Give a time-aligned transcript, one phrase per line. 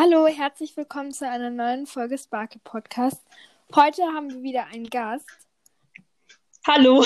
[0.00, 3.20] Hallo, herzlich willkommen zu einer neuen Folge Sparkle Podcast.
[3.74, 5.26] Heute haben wir wieder einen Gast.
[6.64, 7.04] Hallo.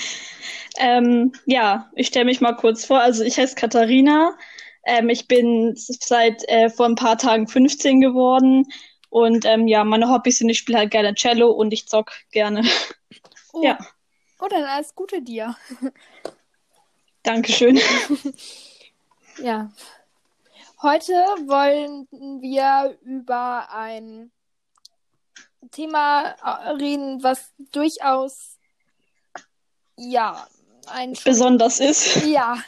[0.76, 3.00] ähm, ja, ich stelle mich mal kurz vor.
[3.00, 4.36] Also ich heiße Katharina.
[4.84, 8.66] Ähm, ich bin seit äh, vor ein paar Tagen 15 geworden.
[9.08, 12.68] Und ähm, ja, meine Hobbys sind, ich spiele halt gerne Cello und ich zock gerne.
[13.54, 13.62] Oh.
[13.62, 13.78] Ja.
[14.40, 15.56] Oh, dann alles Gute dir.
[17.22, 17.80] Dankeschön.
[19.42, 19.70] ja.
[20.84, 21.14] Heute
[21.46, 22.06] wollen
[22.42, 24.30] wir über ein
[25.70, 28.58] Thema äh, reden, was durchaus
[29.96, 30.46] ja
[30.88, 32.26] ein besonders ist.
[32.26, 32.58] Ja.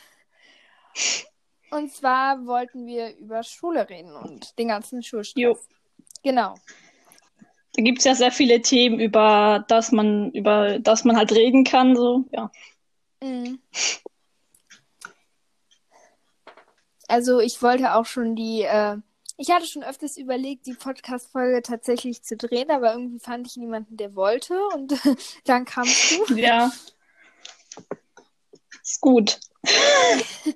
[1.70, 5.42] Und zwar wollten wir über Schule reden und den ganzen Schulstress.
[5.42, 5.58] Jo.
[6.22, 6.54] Genau.
[7.74, 11.64] Da gibt es ja sehr viele Themen, über das man, über das man halt reden
[11.64, 12.50] kann, so, ja.
[13.22, 13.60] Mhm.
[17.08, 18.96] Also ich wollte auch schon die, äh,
[19.36, 23.96] ich hatte schon öfters überlegt, die Podcast-Folge tatsächlich zu drehen, aber irgendwie fand ich niemanden,
[23.96, 24.94] der wollte und
[25.44, 26.34] dann kamst du.
[26.36, 26.70] Ja.
[28.82, 29.40] Ist gut.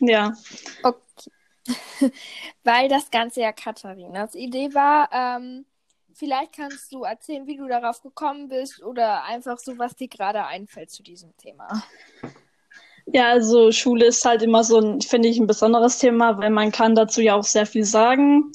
[0.00, 0.34] ja.
[0.82, 2.12] Okay.
[2.64, 5.08] Weil das Ganze ja Katharinas Idee war.
[5.12, 5.64] Ähm,
[6.12, 10.44] vielleicht kannst du erzählen, wie du darauf gekommen bist oder einfach so, was dir gerade
[10.44, 11.82] einfällt zu diesem Thema.
[13.06, 16.70] Ja, also Schule ist halt immer so ein, finde ich, ein besonderes Thema, weil man
[16.72, 18.52] kann dazu ja auch sehr viel sagen.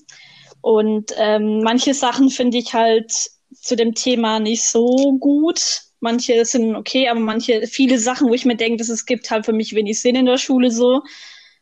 [0.62, 3.12] Und ähm, manche Sachen finde ich halt
[3.54, 5.82] zu dem Thema nicht so gut.
[6.00, 9.46] Manche sind okay, aber manche, viele Sachen, wo ich mir denke, dass es gibt halt
[9.46, 11.02] für mich wenig Sinn in der Schule so.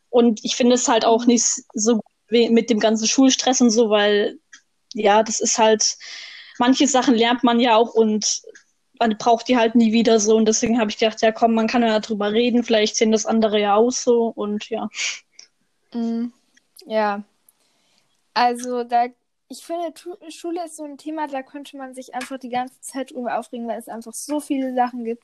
[0.09, 2.03] Und ich finde es halt auch nicht so gut
[2.51, 4.39] mit dem ganzen Schulstress und so, weil
[4.93, 5.97] ja, das ist halt,
[6.59, 8.41] manche Sachen lernt man ja auch und
[8.99, 10.35] man braucht die halt nie wieder so.
[10.35, 13.25] Und deswegen habe ich gedacht, ja komm, man kann ja darüber reden, vielleicht sehen das
[13.25, 14.89] andere ja auch so und ja.
[15.93, 16.31] Mm,
[16.85, 17.23] ja.
[18.33, 19.05] Also da,
[19.47, 19.93] ich finde,
[20.29, 23.67] Schule ist so ein Thema, da könnte man sich einfach die ganze Zeit drüber aufregen,
[23.67, 25.23] weil es einfach so viele Sachen gibt,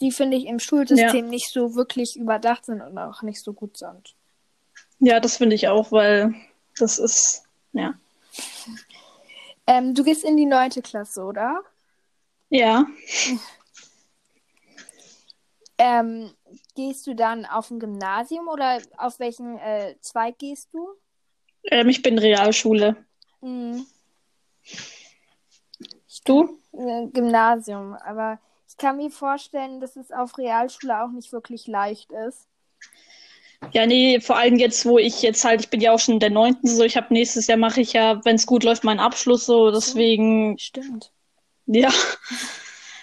[0.00, 1.30] die, finde ich, im Schulsystem ja.
[1.30, 4.14] nicht so wirklich überdacht sind und auch nicht so gut sind.
[4.98, 6.34] Ja, das finde ich auch, weil
[6.78, 7.94] das ist, ja.
[9.66, 11.62] Ähm, du gehst in die neunte Klasse, oder?
[12.50, 12.86] Ja.
[15.78, 16.30] Ähm,
[16.74, 20.88] gehst du dann auf ein Gymnasium oder auf welchen äh, Zweig gehst du?
[21.64, 22.96] Ähm, ich bin Realschule.
[23.40, 23.86] Mhm.
[26.24, 26.58] Du?
[26.72, 32.12] Äh, Gymnasium, aber ich kann mir vorstellen, dass es auf Realschule auch nicht wirklich leicht
[32.12, 32.46] ist.
[33.72, 36.30] Ja, nee, vor allem jetzt, wo ich jetzt halt, ich bin ja auch schon der
[36.30, 39.46] Neunten, so ich habe nächstes Jahr mache ich ja, wenn es gut läuft, meinen Abschluss
[39.46, 40.58] so, deswegen.
[40.58, 41.12] Stimmt.
[41.72, 41.90] Ja.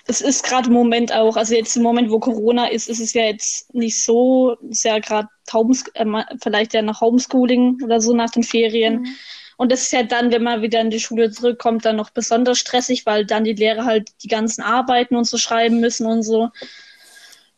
[0.09, 3.13] Es ist gerade im Moment auch, also jetzt im Moment, wo Corona ist, ist es
[3.13, 6.05] ja jetzt nicht so, ist ja gerade äh,
[6.41, 9.01] vielleicht ja nach Homeschooling oder so nach den Ferien.
[9.01, 9.15] Mhm.
[9.57, 12.59] Und das ist ja dann, wenn man wieder in die Schule zurückkommt, dann noch besonders
[12.59, 16.49] stressig, weil dann die Lehrer halt die ganzen Arbeiten und so schreiben müssen und so.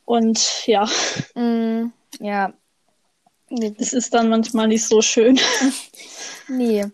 [0.05, 0.89] Und ja.
[1.35, 2.53] Mm, ja.
[3.77, 5.39] Es ist dann manchmal nicht so schön.
[6.47, 6.85] nee.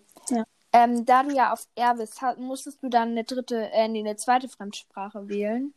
[0.75, 4.18] Ähm, da du ja auf R bist, musstest du dann eine dritte, äh, nee, eine
[4.18, 5.74] zweite Fremdsprache wählen.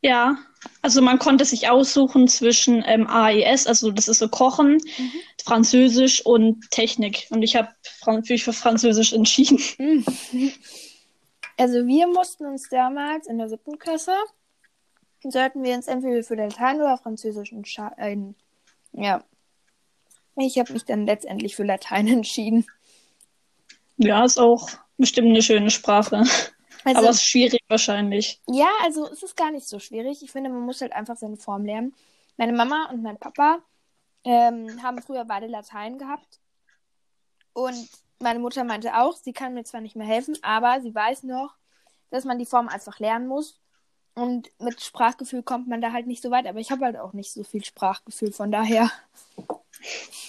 [0.00, 0.38] Ja,
[0.80, 5.12] also man konnte sich aussuchen zwischen ähm, AES, also das ist so Kochen, mhm.
[5.44, 7.26] Französisch und Technik.
[7.28, 7.68] Und ich habe
[8.30, 9.60] mich für Französisch entschieden.
[11.60, 14.14] Also wir mussten uns damals in der siebten Klasse,
[15.24, 18.36] sollten wir uns entweder für Latein oder Französisch entscheiden.
[18.92, 19.24] Ja.
[20.36, 22.64] Ich habe mich dann letztendlich für Latein entschieden.
[23.98, 26.24] Ja, ist auch bestimmt eine schöne Sprache.
[26.84, 28.40] Also, Aber es ist schwierig wahrscheinlich.
[28.46, 30.22] Ja, also es ist gar nicht so schwierig.
[30.22, 31.94] Ich finde, man muss halt einfach seine Form lernen.
[32.36, 33.58] Meine Mama und mein Papa
[34.24, 36.40] ähm, haben früher beide Latein gehabt.
[37.52, 37.88] Und
[38.20, 41.56] meine Mutter meinte auch, sie kann mir zwar nicht mehr helfen, aber sie weiß noch,
[42.10, 43.60] dass man die Form einfach lernen muss.
[44.18, 46.46] Und mit Sprachgefühl kommt man da halt nicht so weit.
[46.46, 48.90] Aber ich habe halt auch nicht so viel Sprachgefühl, von daher.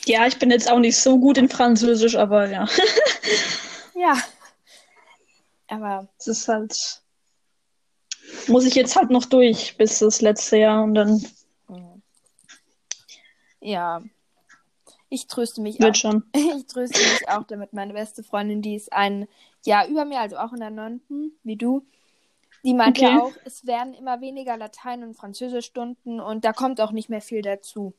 [0.05, 2.67] Ja, ich bin jetzt auch nicht so gut in Französisch, aber ja.
[3.95, 4.15] ja.
[5.67, 6.07] Aber.
[6.19, 7.01] Es ist halt.
[8.47, 11.25] Muss ich jetzt halt noch durch bis das letzte Jahr und dann.
[13.59, 14.03] Ja.
[15.09, 15.99] Ich tröste mich Wird auch.
[15.99, 16.23] schon.
[16.35, 17.73] Ich tröste mich auch damit.
[17.73, 19.27] Meine beste Freundin, die ist ein
[19.65, 21.83] Jahr über mir, also auch in der neunten, wie du.
[22.63, 23.17] Die meinte okay.
[23.17, 27.41] auch, es werden immer weniger Latein- und Französischstunden und da kommt auch nicht mehr viel
[27.41, 27.93] dazu.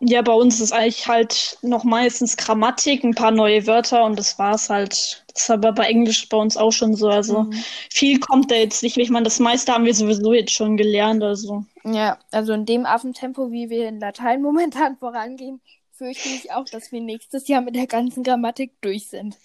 [0.00, 4.38] Ja, bei uns ist eigentlich halt noch meistens Grammatik, ein paar neue Wörter und das
[4.38, 5.24] war's halt.
[5.32, 7.08] Das ist aber bei Englisch bei uns auch schon so.
[7.08, 7.52] Also mhm.
[7.90, 8.98] viel kommt da jetzt nicht.
[8.98, 11.22] Ich meine, das meiste haben wir sowieso jetzt schon gelernt.
[11.22, 11.64] Also.
[11.84, 15.62] Ja, also in dem Affentempo, wie wir in Latein momentan vorangehen,
[15.92, 19.38] fürchte ich auch, dass wir nächstes Jahr mit der ganzen Grammatik durch sind.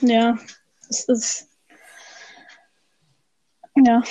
[0.00, 0.38] Ja,
[0.88, 1.49] es ist.
[3.84, 4.02] Ja.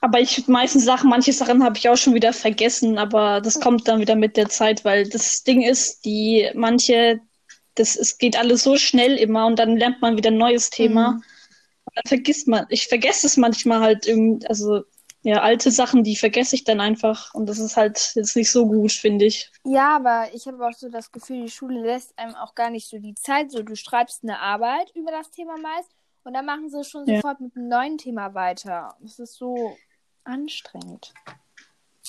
[0.00, 3.86] Aber ich meistens Sachen, manche Sachen habe ich auch schon wieder vergessen, aber das kommt
[3.86, 7.20] dann wieder mit der Zeit, weil das Ding ist, die manche,
[7.76, 11.12] das es geht alles so schnell immer und dann lernt man wieder ein neues Thema.
[11.12, 11.22] Mhm.
[11.94, 14.82] Dann vergisst man, ich vergesse es manchmal halt irgendwie, also
[15.22, 17.32] ja, alte Sachen, die vergesse ich dann einfach.
[17.32, 19.52] Und das ist halt jetzt nicht so gut, finde ich.
[19.64, 22.88] Ja, aber ich habe auch so das Gefühl, die Schule lässt einem auch gar nicht
[22.88, 23.52] so die Zeit.
[23.52, 25.90] So, du schreibst eine Arbeit über das Thema meist
[26.24, 27.16] und dann machen sie schon ja.
[27.16, 28.96] sofort mit einem neuen Thema weiter.
[29.00, 29.76] Das ist so
[30.24, 31.12] anstrengend.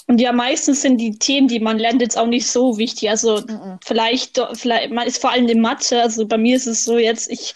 [0.07, 3.09] Und ja, meistens sind die Themen, die man lernt, jetzt auch nicht so wichtig.
[3.09, 3.77] Also mm -mm.
[3.85, 7.29] vielleicht, vielleicht, man ist vor allem in Mathe, also bei mir ist es so jetzt,
[7.31, 7.53] ich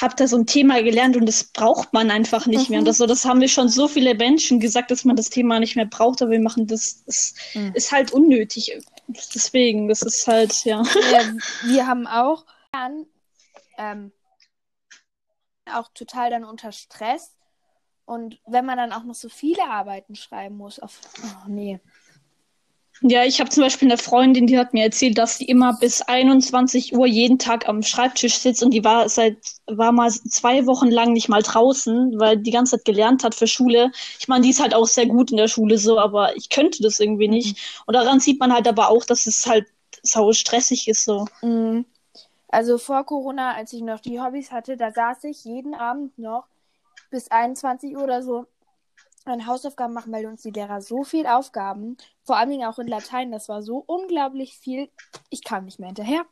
[0.00, 2.70] habe da so ein Thema gelernt und das braucht man einfach nicht mhm.
[2.70, 2.78] mehr.
[2.80, 5.58] Und das, so, das haben wir schon so viele Menschen gesagt, dass man das Thema
[5.58, 7.72] nicht mehr braucht, aber wir machen das, das mhm.
[7.74, 8.78] ist halt unnötig.
[9.08, 10.82] Deswegen, das ist halt, ja.
[11.10, 11.20] ja
[11.64, 12.44] wir haben auch
[13.76, 14.12] ähm,
[15.68, 17.36] auch total dann unter Stress.
[18.04, 21.00] Und wenn man dann auch noch so viele Arbeiten schreiben muss, auf.
[21.22, 21.80] Oh, nee.
[23.02, 26.02] Ja, ich habe zum Beispiel eine Freundin, die hat mir erzählt, dass sie immer bis
[26.02, 29.36] 21 Uhr jeden Tag am Schreibtisch sitzt und die war seit
[29.66, 33.46] war mal zwei Wochen lang nicht mal draußen, weil die ganze Zeit gelernt hat für
[33.46, 33.92] Schule.
[34.18, 36.82] Ich meine, die ist halt auch sehr gut in der Schule so, aber ich könnte
[36.82, 37.56] das irgendwie nicht.
[37.56, 37.82] Mhm.
[37.86, 39.66] Und daran sieht man halt aber auch, dass es halt
[40.02, 41.26] sau stressig ist so.
[41.42, 41.84] Mhm.
[42.48, 46.46] Also vor Corona, als ich noch die Hobbys hatte, da saß ich jeden Abend noch
[47.10, 48.46] bis 21 Uhr oder so
[49.24, 53.30] an Hausaufgaben machen, weil uns die Lehrer so viel Aufgaben, vor allem auch in Latein,
[53.30, 54.88] das war so unglaublich viel,
[55.28, 56.24] ich kam nicht mehr hinterher.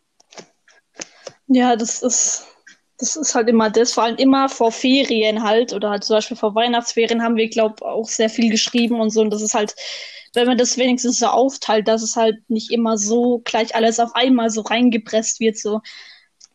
[1.47, 2.47] Ja, das ist,
[2.99, 6.37] das ist halt immer das, vor allem immer vor Ferien halt, oder halt zum Beispiel
[6.37, 9.55] vor Weihnachtsferien haben wir, glaube ich, auch sehr viel geschrieben und so, und das ist
[9.55, 9.77] halt,
[10.37, 14.15] wenn man das wenigstens so aufteilt, dass es halt nicht immer so gleich alles auf
[14.15, 15.81] einmal so reingepresst wird, so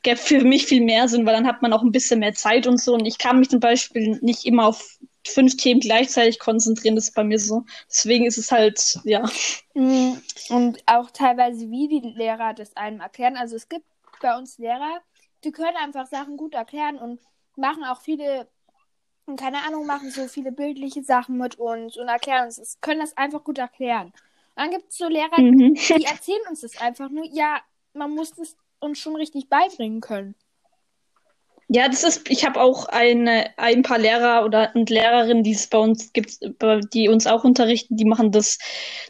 [0.03, 2.67] gäbe für mich viel mehr Sinn, weil dann hat man auch ein bisschen mehr Zeit
[2.67, 2.93] und so.
[2.93, 4.97] Und ich kann mich zum Beispiel nicht immer auf
[5.27, 7.63] fünf Themen gleichzeitig konzentrieren, das ist bei mir so.
[7.89, 9.29] Deswegen ist es halt, ja.
[9.73, 10.13] Mm,
[10.49, 13.37] und auch teilweise, wie die Lehrer das einem erklären.
[13.37, 13.85] Also es gibt
[14.21, 15.01] bei uns Lehrer,
[15.43, 17.19] die können einfach Sachen gut erklären und
[17.55, 18.47] machen auch viele,
[19.35, 23.15] keine Ahnung, machen so viele bildliche Sachen mit uns und erklären uns das, können das
[23.17, 24.07] einfach gut erklären.
[24.07, 24.13] Und
[24.55, 25.75] dann gibt es so Lehrer, mhm.
[25.75, 27.61] die erzählen uns das einfach nur, ja,
[27.93, 30.35] man muss das uns schon richtig beibringen können.
[31.73, 35.67] Ja, das ist, ich habe auch eine, ein paar Lehrer oder und Lehrerinnen, die es
[35.67, 36.39] bei uns gibt,
[36.93, 38.57] die uns auch unterrichten, die machen das,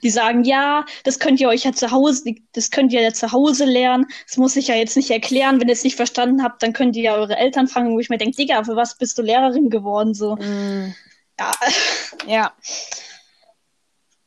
[0.04, 3.32] die sagen, ja, das könnt ihr euch ja zu Hause, das könnt ihr ja zu
[3.32, 4.06] Hause lernen.
[4.28, 5.60] Das muss ich ja jetzt nicht erklären.
[5.60, 8.10] Wenn ihr es nicht verstanden habt, dann könnt ihr ja eure Eltern fragen, wo ich
[8.10, 10.14] mir denke, Digga, für was bist du Lehrerin geworden?
[10.14, 10.36] So.
[10.36, 10.94] Mm.
[11.40, 11.52] Ja.
[12.28, 12.54] Ja.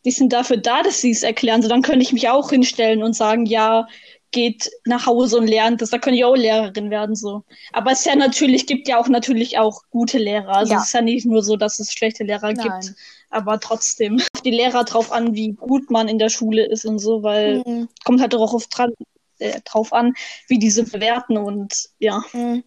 [0.05, 1.63] Die sind dafür da, dass sie es erklären.
[1.63, 3.87] So, dann könnte ich mich auch hinstellen und sagen, ja,
[4.35, 5.91] geht nach Hause und lernt das.
[5.91, 7.45] Da können ja auch Lehrerin werden so.
[7.73, 10.57] Aber es ja natürlich gibt ja auch natürlich auch gute Lehrer.
[10.57, 10.81] Also ja.
[10.81, 12.57] es ist ja nicht nur so, dass es schlechte Lehrer Nein.
[12.57, 12.97] gibt,
[13.31, 17.23] aber trotzdem die Lehrer drauf an, wie gut man in der Schule ist und so,
[17.23, 17.89] weil mhm.
[18.05, 18.93] kommt halt auch oft dran,
[19.39, 20.15] äh, drauf an,
[20.49, 22.25] wie diese bewerten und ja.
[22.33, 22.65] Mhm.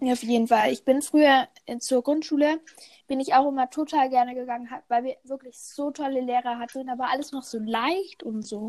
[0.00, 0.70] Ja, auf jeden Fall.
[0.72, 1.48] Ich bin früher
[1.80, 2.60] zur Grundschule,
[3.08, 6.86] bin ich auch immer total gerne gegangen, weil wir wirklich so tolle Lehrer hatten.
[6.98, 8.68] War alles noch so leicht und so.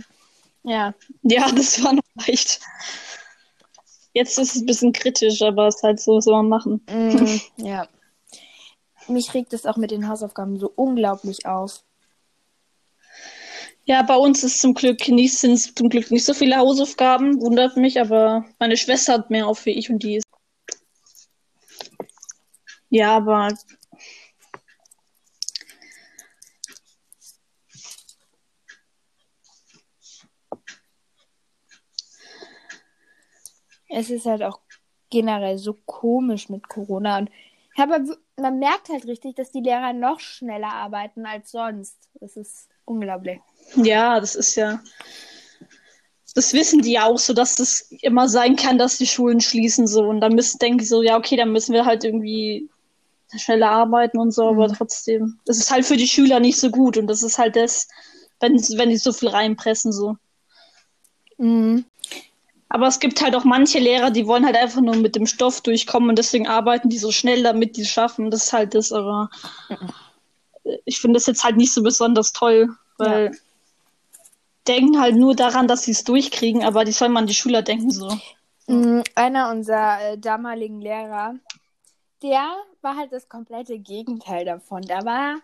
[0.63, 0.93] Ja.
[1.23, 2.59] Ja, das war noch leicht.
[4.13, 6.81] Jetzt ist es ein bisschen kritisch, aber es ist halt so, soll man machen.
[6.89, 7.87] Mm, ja.
[9.07, 11.83] Mich regt es auch mit den Hausaufgaben so unglaublich auf.
[13.85, 17.75] Ja, bei uns ist zum Glück nicht, sind zum Glück nicht so viele Hausaufgaben, wundert
[17.75, 20.25] mich, aber meine Schwester hat mehr auf wie ich und die ist.
[22.89, 23.51] Ja, aber
[33.89, 34.59] es ist halt auch
[35.09, 37.17] generell so komisch mit Corona.
[37.17, 37.29] Und
[37.77, 37.99] aber
[38.37, 41.97] man merkt halt richtig, dass die Lehrer noch schneller arbeiten als sonst.
[42.19, 43.39] Das ist unglaublich.
[43.75, 44.81] Ja, das ist ja.
[46.35, 49.87] Das wissen die ja auch so, dass das immer sein kann, dass die Schulen schließen
[49.87, 50.03] so.
[50.03, 52.69] Und dann müssen, denke ich so, ja, okay, dann müssen wir halt irgendwie
[53.35, 54.59] schneller arbeiten und so, mhm.
[54.59, 55.39] aber trotzdem.
[55.45, 56.97] Das ist halt für die Schüler nicht so gut.
[56.97, 57.87] Und das ist halt das,
[58.39, 60.17] wenn, wenn die so viel reinpressen so.
[61.37, 61.85] Mhm.
[62.69, 65.61] Aber es gibt halt auch manche Lehrer, die wollen halt einfach nur mit dem Stoff
[65.61, 68.29] durchkommen und deswegen arbeiten die so schnell, damit die es schaffen.
[68.29, 69.29] Das ist halt das, aber
[70.85, 73.39] ich finde das jetzt halt nicht so besonders toll, weil ja.
[74.67, 77.89] denken halt nur daran, dass sie es durchkriegen, aber die soll man die Schüler denken
[77.89, 78.15] so.
[78.67, 81.33] Mm, einer unserer äh, damaligen Lehrer,
[82.21, 84.83] der war halt das komplette Gegenteil davon.
[84.83, 85.37] Da war,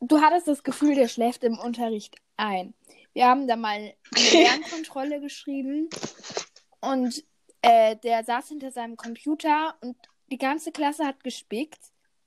[0.00, 2.74] du hattest das Gefühl, der schläft im Unterricht ein.
[3.14, 5.88] Wir haben da mal eine Lernkontrolle geschrieben
[6.80, 7.24] und
[7.62, 9.96] äh, der saß hinter seinem Computer und
[10.30, 11.80] die ganze Klasse hat gespickt.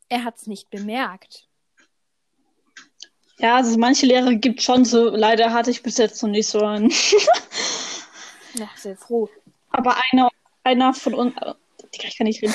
[0.09, 1.47] Er hat es nicht bemerkt.
[3.39, 5.09] Ja, also manche Lehrer gibt schon so.
[5.09, 6.91] Leider hatte ich bis jetzt noch nicht so einen.
[8.53, 9.29] Ja, sehr froh.
[9.69, 10.29] Aber einer,
[10.63, 11.33] einer von uns.
[11.93, 12.53] Ich kann nicht reden.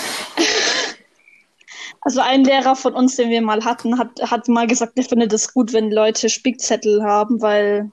[2.02, 5.32] Also ein Lehrer von uns, den wir mal hatten, hat, hat mal gesagt, er findet
[5.32, 7.90] es gut, wenn Leute Spickzettel haben, weil,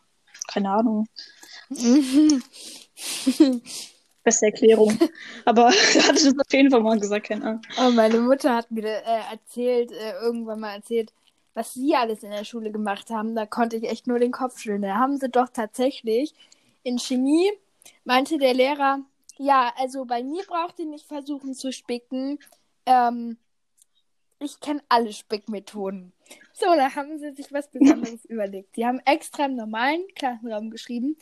[0.48, 1.08] keine Ahnung.
[4.24, 4.98] Beste Erklärung.
[5.46, 7.62] Aber er hatte das auf jeden Fall mal gesagt, keine Ahnung.
[7.78, 11.12] Oh, meine Mutter hat mir äh, erzählt, äh, irgendwann mal erzählt,
[11.54, 13.36] was sie alles in der Schule gemacht haben.
[13.36, 14.84] Da konnte ich echt nur den Kopf schütteln.
[14.84, 16.34] Da haben sie doch tatsächlich
[16.84, 17.52] in Chemie,
[18.06, 19.00] meinte der Lehrer,
[19.38, 22.40] ja, also bei mir braucht ihr nicht versuchen zu spicken.
[22.86, 23.38] Ähm,
[24.40, 26.13] ich kenne alle Spickmethoden.
[26.54, 28.76] So, da haben sie sich was Besonderes überlegt.
[28.78, 31.18] Die haben extra im normalen Klassenraum geschrieben,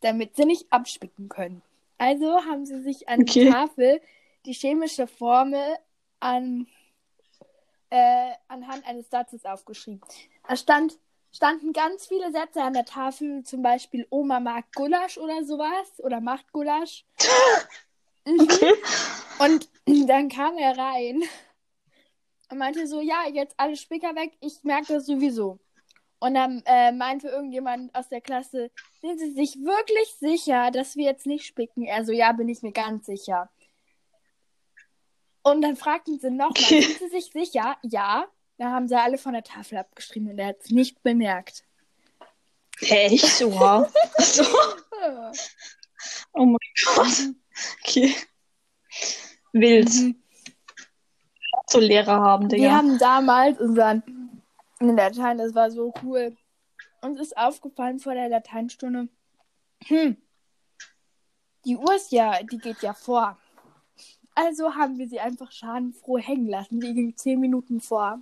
[0.00, 1.62] damit sie nicht abspicken können.
[1.98, 3.44] Also haben sie sich an Okay.
[3.46, 4.00] die Tafel
[4.46, 5.76] die chemische Formel
[6.20, 6.68] an,
[7.90, 10.00] äh, anhand eines Satzes aufgeschrieben.
[10.48, 10.96] Da stand,
[11.32, 16.20] standen ganz viele Sätze an der Tafel, zum Beispiel Oma mag Gulasch oder sowas oder
[16.20, 17.04] macht Gulasch.
[18.24, 18.40] Mhm.
[18.42, 18.74] Okay.
[19.38, 21.22] Und dann kam er rein
[22.50, 25.58] und meinte so, ja, jetzt alle Spicker weg, ich merke das sowieso.
[26.20, 31.04] Und dann äh, meinte irgendjemand aus der Klasse, sind Sie sich wirklich sicher, dass wir
[31.04, 31.84] jetzt nicht spicken?
[31.84, 33.48] Er so, ja, bin ich mir ganz sicher.
[35.42, 37.76] Und dann fragten sie nochmal, sind Sie sich sicher?
[37.82, 38.26] Ja.
[38.58, 41.62] Dann haben sie alle von der Tafel abgeschrieben und er hat es nicht bemerkt.
[42.80, 43.40] Echt?
[43.40, 43.88] Wow.
[44.18, 44.44] so.
[46.32, 47.34] Oh mein Gott.
[47.84, 48.16] Okay.
[49.52, 49.88] Wild.
[49.88, 50.22] Mhm.
[51.68, 52.62] So Lehrer haben, Digga.
[52.62, 54.02] Wir haben damals unseren
[54.80, 56.36] in Latein, das war so cool.
[57.02, 59.08] Uns ist aufgefallen vor der Lateinstunde,
[59.86, 60.16] hm,
[61.64, 63.36] die Uhr ist ja, die geht ja vor.
[64.34, 66.80] Also haben wir sie einfach schadenfroh hängen lassen.
[66.80, 68.20] Die ging zehn Minuten vor.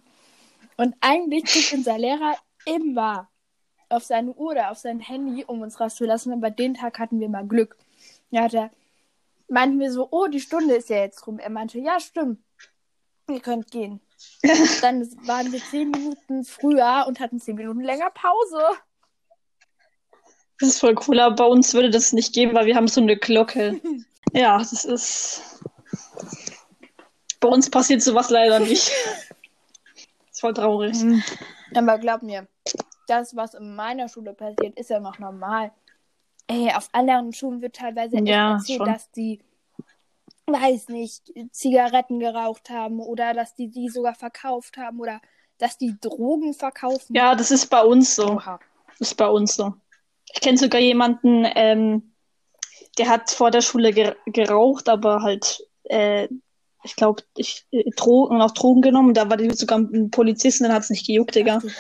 [0.77, 2.35] Und eigentlich guckt unser Lehrer
[2.65, 3.29] immer
[3.89, 6.33] auf seine Uhr oder auf sein Handy, um uns rauszulassen.
[6.33, 7.77] Aber den Tag hatten wir mal Glück.
[8.31, 8.71] Da hat er,
[9.49, 11.39] meinten wir so, oh, die Stunde ist ja jetzt rum.
[11.39, 12.41] Er meinte, ja, stimmt.
[13.29, 14.01] Ihr könnt gehen.
[14.83, 18.63] Dann waren wir zehn Minuten früher und hatten zehn Minuten länger Pause.
[20.59, 23.01] Das ist voll cool, aber bei uns würde das nicht geben, weil wir haben so
[23.01, 23.81] eine Glocke.
[24.33, 25.63] Ja, das ist.
[27.39, 28.91] Bei uns passiert sowas leider nicht.
[30.31, 30.97] ist voll traurig.
[31.75, 32.49] Aber glaub mir,
[33.07, 35.71] das, was in meiner Schule passiert, ist ja noch normal.
[36.49, 38.87] Ey, auf anderen Schulen wird teilweise Ja, erzählt, schon.
[38.87, 39.41] dass die,
[40.47, 45.21] weiß nicht, Zigaretten geraucht haben oder dass die die sogar verkauft haben oder
[45.59, 47.15] dass die Drogen verkaufen.
[47.15, 48.33] Ja, das ist bei uns so.
[48.33, 48.61] Oha.
[48.99, 49.75] Das ist bei uns so.
[50.33, 52.13] Ich kenne sogar jemanden, ähm,
[52.99, 56.29] der hat vor der Schule ger geraucht, aber halt, äh,
[56.83, 59.15] ich glaube, ich, äh, Drogen, auch Drogen genommen.
[59.15, 61.61] Da war die sogar ein Polizisten, dann hat es nicht gejuckt, Digga.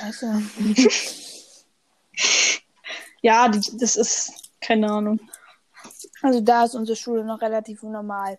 [3.23, 5.21] Ja, die, das ist, keine Ahnung.
[6.23, 8.39] Also da ist unsere Schule noch relativ normal.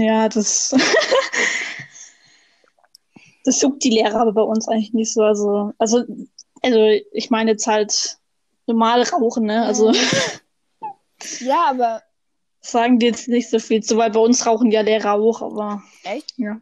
[0.00, 0.74] Ja, das.
[3.44, 5.22] das juckt die Lehrer aber bei uns eigentlich nicht so.
[5.22, 6.04] Also, also,
[6.62, 6.78] also
[7.12, 8.18] ich meine jetzt halt
[8.66, 9.64] normal rauchen, ne?
[9.64, 9.92] Also
[11.40, 12.02] Ja, aber
[12.60, 15.82] sagen die jetzt nicht so viel zu, weil bei uns rauchen ja Lehrer auch, aber
[16.04, 16.34] echt?
[16.36, 16.60] ja.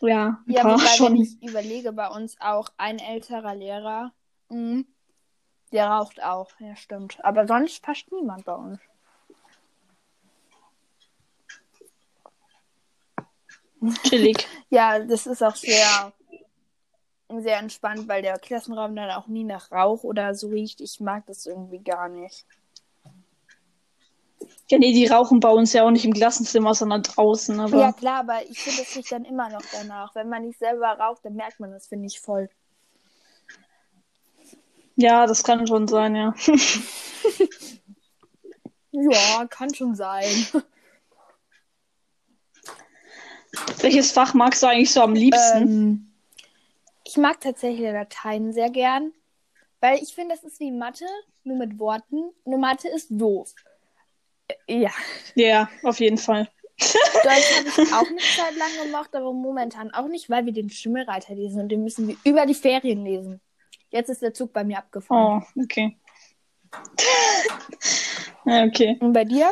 [0.00, 1.22] Ja, Ja, wobei, wenn schon.
[1.22, 4.12] ich überlege, bei uns auch ein älterer Lehrer,
[4.50, 4.86] mhm,
[5.72, 7.18] der raucht auch, ja stimmt.
[7.24, 8.78] Aber sonst fast niemand bei uns.
[14.02, 14.46] Chillig.
[14.70, 16.12] Ja, das ist auch sehr,
[17.28, 20.80] sehr entspannt, weil der Klassenraum dann auch nie nach Rauch oder so riecht.
[20.80, 22.44] Ich mag das irgendwie gar nicht.
[24.68, 27.92] Ja, nee, die rauchen bei uns ja auch nicht im Klassenzimmer, sondern draußen, aber Ja
[27.92, 30.14] klar, aber ich finde, es riecht dann immer noch danach.
[30.16, 32.48] Wenn man nicht selber raucht, dann merkt man das, finde ich, voll.
[34.96, 36.34] ja, das kann schon sein, ja.
[38.98, 40.24] Ja, kann schon sein.
[43.80, 45.62] Welches Fach magst du eigentlich so am liebsten?
[45.62, 46.12] Ähm,
[47.04, 49.12] ich mag tatsächlich Latein sehr gern,
[49.80, 51.06] weil ich finde, das ist wie Mathe,
[51.44, 52.30] nur mit Worten.
[52.44, 53.54] Nur Mathe ist doof.
[54.48, 54.90] Äh, Ja,
[55.34, 56.48] Ja, auf jeden Fall.
[56.78, 60.68] Deutsch habe ich auch eine Zeit lang gemacht, aber momentan auch nicht, weil wir den
[60.68, 63.40] Schimmelreiter lesen und den müssen wir über die Ferien lesen.
[63.90, 65.42] Jetzt ist der Zug bei mir abgefahren.
[65.56, 65.96] Oh, okay.
[68.44, 68.98] ja, okay.
[69.00, 69.50] Und bei dir?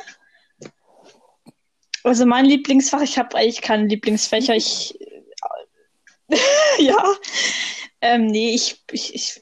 [2.05, 4.55] Also mein Lieblingsfach, ich habe eigentlich keine Lieblingsfächer.
[4.55, 4.97] Ich
[6.79, 7.05] ja.
[8.01, 9.41] Ähm, nee, ich, ich, ich,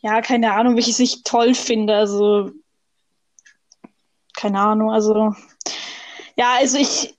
[0.00, 1.94] ja, keine Ahnung, welches ich toll finde.
[1.96, 2.50] Also,
[4.34, 5.34] keine Ahnung, also,
[6.36, 7.14] ja, also ich,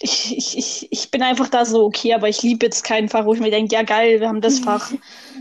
[0.00, 3.24] ich, ich, ich, ich bin einfach da so okay, aber ich liebe jetzt kein Fach,
[3.24, 4.92] wo ich mir denke, ja geil, wir haben das Fach.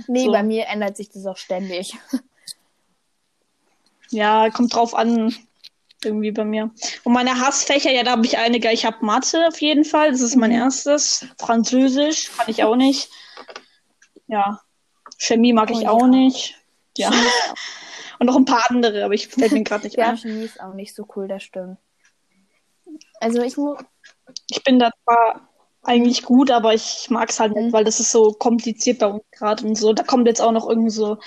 [0.08, 0.32] Nee, So.
[0.32, 1.96] bei mir ändert sich das auch ständig.
[4.10, 5.36] Ja, kommt drauf an,
[6.06, 6.72] irgendwie bei mir.
[7.04, 8.72] Und meine Hassfächer, ja, da habe ich einige.
[8.72, 10.58] Ich habe Mathe auf jeden Fall, das ist mein Mhm.
[10.58, 11.26] erstes.
[11.40, 13.10] Französisch kann ich auch nicht.
[14.28, 14.62] Ja,
[15.18, 15.90] Chemie mag Oh, ich ja.
[15.92, 16.56] auch nicht.
[16.98, 17.12] Ja.
[18.20, 20.18] Und noch ein paar andere, aber ich fällt mir gerade nicht Ja, ein.
[20.18, 21.78] Chemie ist auch nicht so cool, das stimmt.
[23.20, 23.80] Also ich muss.
[24.50, 25.50] Ich bin da zwar
[25.84, 27.64] eigentlich gut, aber ich mag es halt Mhm.
[27.64, 29.94] nicht, weil das ist so kompliziert bei uns gerade und so.
[29.94, 31.18] Da kommt jetzt auch noch irgendwie so.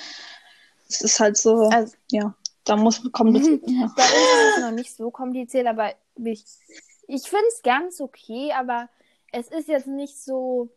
[0.89, 2.35] Es ist halt so, Also, ja,
[2.67, 3.11] da muss ja.
[3.11, 6.45] bei uns ist es noch nicht so kompliziert, aber ich,
[7.07, 8.89] ich finde es ganz okay, aber
[9.33, 10.69] es ist jetzt nicht so.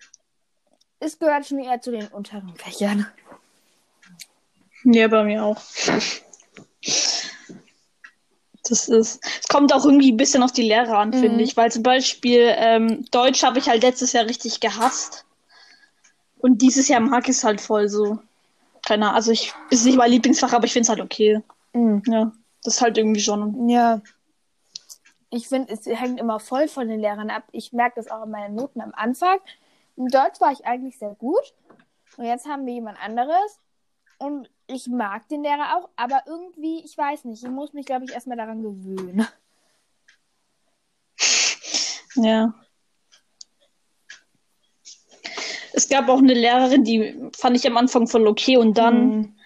[1.00, 3.08] Es gehört schon eher zu den unteren Fächern.
[4.84, 5.62] Ja, bei mir auch.
[8.67, 9.19] Das ist.
[9.24, 11.19] Es kommt auch irgendwie ein bisschen auf die Lehrer an, Mhm.
[11.19, 11.58] finde ich.
[11.58, 15.25] Weil zum Beispiel ähm, Deutsch habe ich halt letztes Jahr richtig gehasst.
[16.38, 18.19] Und dieses Jahr mag ich es halt voll so.
[18.86, 19.15] Keine Ahnung.
[19.15, 21.41] Also ich ist nicht mein Lieblingsfach, aber ich finde es halt okay.
[21.73, 22.01] Mhm.
[22.07, 22.31] Ja.
[22.63, 23.69] Das ist halt irgendwie schon.
[23.69, 24.01] Ja.
[25.29, 27.43] Ich finde, es hängt immer voll von den Lehrern ab.
[27.51, 29.38] Ich merke das auch in meinen Noten am Anfang.
[29.95, 31.53] In Deutsch war ich eigentlich sehr gut.
[32.17, 33.59] Und jetzt haben wir jemand anderes.
[34.17, 38.05] Und ich mag den Lehrer auch, aber irgendwie, ich weiß nicht, ich muss mich, glaube
[38.05, 39.25] ich, erstmal daran gewöhnen.
[42.15, 42.53] Ja.
[45.71, 49.38] Es gab auch eine Lehrerin, die fand ich am Anfang voll okay und dann, Mhm.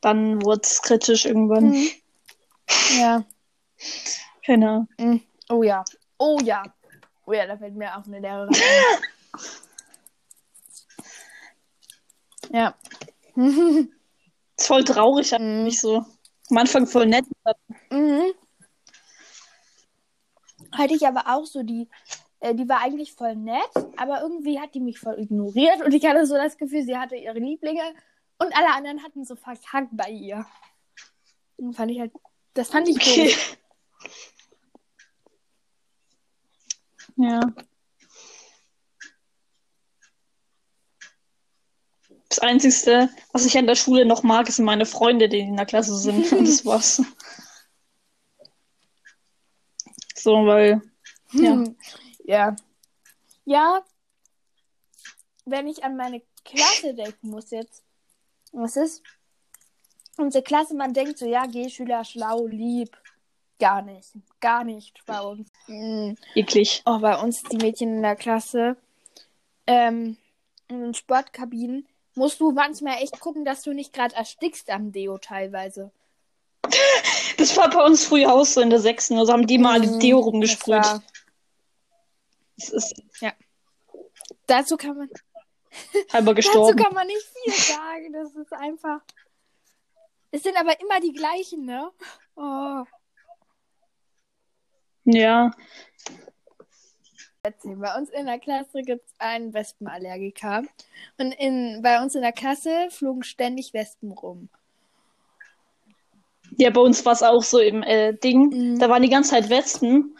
[0.00, 1.70] Dann wurde es kritisch irgendwann.
[1.70, 1.90] Mhm.
[2.98, 3.24] Ja.
[4.68, 4.88] Ahnung.
[4.98, 5.22] Mhm.
[5.50, 5.84] Oh ja.
[6.18, 6.62] Oh ja.
[7.26, 9.02] Oh ja, da fällt mir auch eine Lehrerin ein.
[12.50, 12.74] Ja.
[13.36, 15.36] Ist voll traurig, Mhm.
[15.38, 16.04] eigentlich so.
[16.50, 17.26] Am Anfang voll nett.
[17.90, 18.32] Mhm.
[20.72, 21.88] Hatte ich aber auch so die,
[22.40, 26.04] äh, die war eigentlich voll nett, aber irgendwie hat die mich voll ignoriert und ich
[26.06, 27.82] hatte so das Gefühl, sie hatte ihre Lieblinge
[28.38, 30.46] und alle anderen hatten so verkackt bei ihr.
[31.56, 32.12] Und fand ich halt,
[32.54, 33.28] das fand ich Okay.
[33.28, 33.58] doof.
[37.16, 37.40] Ja.
[42.28, 45.66] Das Einzige, was ich an der Schule noch mag, sind meine Freunde, die in der
[45.66, 46.30] Klasse sind.
[46.32, 47.02] Und das war's.
[50.14, 50.82] So, weil,
[51.32, 51.52] ja.
[51.52, 51.76] Hm.
[52.24, 52.56] Ja.
[53.44, 53.84] Ja.
[55.46, 57.82] Wenn ich an meine Klasse denken muss jetzt.
[58.52, 59.02] Was ist?
[60.16, 62.96] Unsere Klasse, man denkt so, ja, G-Schüler, schlau, lieb.
[63.60, 64.10] Gar nicht.
[64.40, 65.48] Gar nicht bei uns.
[65.66, 66.16] Mhm.
[66.34, 66.82] eklig.
[66.86, 68.76] Oh, bei uns die Mädchen in der Klasse.
[69.66, 70.16] Ähm,
[70.68, 75.18] in den Sportkabinen musst du manchmal echt gucken, dass du nicht gerade erstickst am Deo
[75.18, 75.90] teilweise.
[77.36, 79.16] Das war bei uns früher auch so in der sechsten.
[79.18, 80.74] Also haben die mal Mhm, Deo das rumgesprüht.
[80.84, 81.02] war-
[82.56, 83.02] Das ist
[84.46, 85.10] Dazu kann man
[86.12, 86.82] halber Dazu gestorben.
[86.82, 88.12] kann man nicht viel sagen.
[88.12, 89.00] Das ist einfach.
[90.30, 91.90] Es sind aber immer die gleichen, ne?
[92.36, 92.84] Oh.
[95.04, 95.50] Ja.
[97.42, 100.64] Bei uns in der Klasse gibt es einen Wespenallergiker.
[101.16, 104.50] Und in, bei uns in der Klasse flogen ständig Wespen rum.
[106.58, 108.48] Ja, bei uns war es auch so im äh, Ding.
[108.72, 108.78] Mhm.
[108.78, 110.16] Da waren die ganze Zeit Wespen.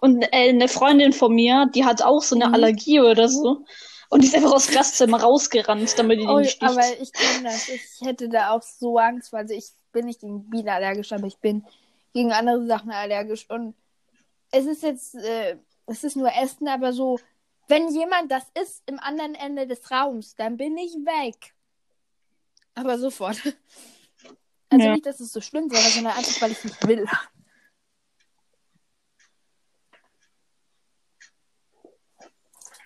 [0.00, 2.54] Und äh, eine Freundin von mir, die hat auch so eine Mhm.
[2.54, 3.64] Allergie oder so.
[4.08, 6.62] Und die ist einfach aus dem Klassenzimmer rausgerannt, damit die Oh, nicht sticht.
[6.70, 7.68] aber ich kenne das.
[7.68, 11.26] Ich hätte da auch so Angst, weil also ich bin nicht gegen Bienen allergisch, aber
[11.26, 11.64] ich bin
[12.12, 13.48] gegen andere Sachen allergisch.
[13.48, 13.74] Und
[14.50, 17.20] es ist jetzt, äh, es ist nur Essen, aber so,
[17.68, 21.54] wenn jemand das isst im anderen Ende des Raums, dann bin ich weg.
[22.74, 23.36] Aber sofort.
[24.72, 24.92] Also Ja.
[24.92, 27.04] nicht, dass es so schlimm wäre, sondern einfach, weil ich nicht will.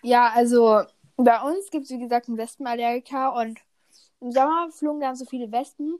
[0.04, 0.82] Ja, also
[1.16, 3.58] bei uns gibt es, wie gesagt, einen Wespenallergiker und
[4.20, 5.98] im Sommer flogen dann so viele Wespen.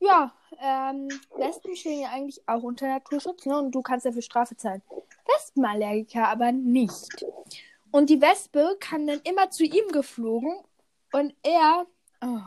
[0.00, 3.58] Ja, ähm, Wespen stehen ja eigentlich auch unter Naturschutz, ne?
[3.58, 4.80] Und du kannst dafür Strafe zahlen.
[5.26, 7.26] Wespenallergiker aber nicht.
[7.90, 10.54] Und die Wespe kann dann immer zu ihm geflogen
[11.12, 11.86] und er
[12.22, 12.38] oh,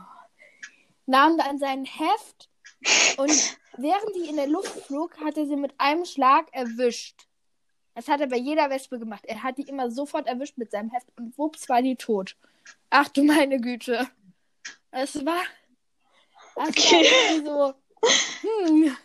[1.06, 2.50] nahm dann sein Heft
[3.18, 7.28] und während die in der Luft flog, hat er sie mit einem Schlag erwischt.
[7.96, 9.24] Das hat er bei jeder Wespe gemacht.
[9.26, 12.36] Er hat die immer sofort erwischt mit seinem Heft und wups war die tot.
[12.90, 14.08] Ach du meine Güte.
[14.92, 15.42] Es war.
[16.56, 17.06] Das Okay.
[17.46, 17.74] war so.
[18.42, 18.98] Hm,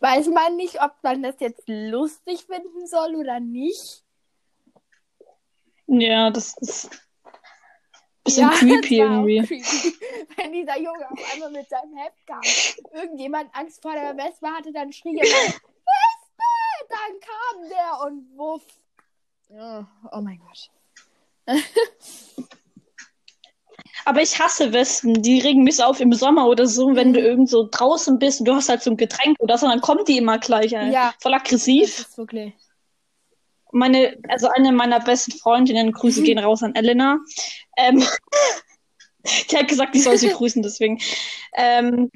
[0.00, 4.02] weiß man nicht, ob man das jetzt lustig finden soll oder nicht.
[5.86, 6.90] Ja, das ist
[8.24, 9.60] bisschen Ja, creepy das war auch irgendwie.
[9.62, 9.96] creepy.
[10.36, 12.40] Wenn dieser Junge auf einmal mit seinem Heft kam,
[12.92, 15.24] irgendjemand Angst vor der Wespe hatte, dann schrie er!
[17.06, 18.62] Dann kam der und wuff.
[19.50, 20.70] Oh, oh mein Gott.
[24.04, 25.22] Aber ich hasse Wespen.
[25.22, 27.12] Die regen mich auf im Sommer oder so, wenn Mhm.
[27.14, 29.80] du irgend so draußen bist und du hast halt so ein Getränk oder so, dann
[29.80, 30.72] kommt die immer gleich.
[30.72, 30.92] Ey.
[30.92, 31.14] Ja.
[31.20, 31.98] Voll Das aggressiv.
[32.00, 32.52] ist wirklich.
[33.72, 37.18] Meine, also eine meiner besten Freundinnen, Grüße gehen raus an Elena.
[37.76, 38.04] Ähm,
[39.50, 40.98] die hat gesagt, ich soll sie grüßen, deswegen.
[41.56, 42.10] Ähm,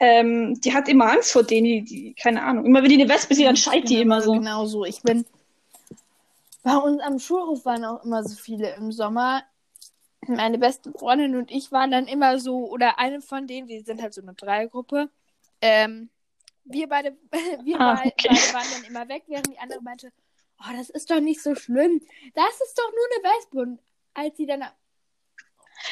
[0.00, 2.64] ähm, die hat immer Angst vor denen, die, die, keine Ahnung.
[2.64, 4.32] Immer wenn die eine Wespe sieht, dann schreit die immer so.
[4.32, 4.86] Genau so.
[4.86, 5.26] Ich bin.
[6.62, 9.42] Bei uns am Schulhof waren auch immer so viele im Sommer.
[10.26, 14.00] Meine beste Freundin und ich waren dann immer so, oder eine von denen, wir sind
[14.00, 15.10] halt so eine Dreiergruppe.
[15.60, 16.08] Ähm,
[16.64, 17.16] wir beide,
[17.64, 18.28] wir Ah, beide, okay.
[18.28, 20.12] beide waren dann immer weg, während die andere meinte,
[20.60, 22.00] oh, das ist doch nicht so schlimm.
[22.34, 23.58] Das ist doch nur eine Wespe.
[23.58, 23.80] Und
[24.14, 24.64] als sie dann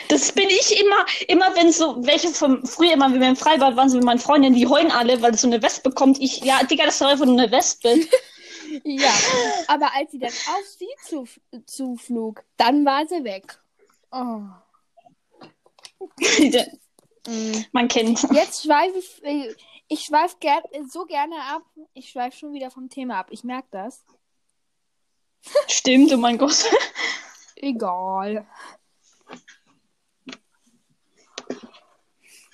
[0.09, 3.77] Das bin ich immer, immer wenn so welche vom früher immer, wenn wir im Freibad
[3.77, 6.21] waren, so mit meinen Freundinnen, die heulen alle, weil es so eine Wespe kommt.
[6.21, 8.07] Ich, ja, Digga, das ist doch einfach nur eine Wespe.
[8.85, 9.11] Ja,
[9.67, 11.27] aber als sie dann auf sie zu,
[11.65, 13.59] zuflog, dann war sie weg.
[14.13, 14.43] Oh.
[17.27, 17.65] Mm.
[17.73, 18.23] Man kennt.
[18.33, 19.55] Jetzt schweife ich, äh,
[19.89, 21.63] ich schweife ger so gerne ab.
[21.93, 23.27] Ich schweife schon wieder vom Thema ab.
[23.31, 24.03] Ich merke das.
[25.67, 26.65] Stimmt, oh mein Gott.
[27.57, 28.47] Egal.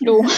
[0.05, 0.25] Jo.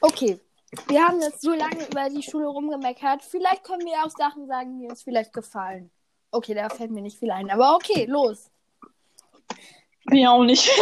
[0.00, 0.38] Okay.
[0.86, 3.22] Wir haben jetzt so lange über die Schule rumgemeckert.
[3.22, 5.90] Vielleicht können wir auch Sachen sagen, die uns vielleicht gefallen.
[6.30, 7.50] Okay, da fällt mir nicht viel ein.
[7.50, 8.50] Aber okay, los.
[10.04, 10.70] Mir auch nicht.